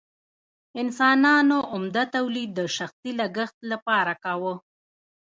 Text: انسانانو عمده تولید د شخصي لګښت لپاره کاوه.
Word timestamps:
انسانانو 0.81 1.57
عمده 1.73 2.03
تولید 2.15 2.49
د 2.55 2.61
شخصي 2.77 3.11
لګښت 3.19 3.57
لپاره 3.71 4.13
کاوه. 4.23 4.53